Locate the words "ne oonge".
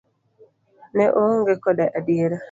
0.95-1.55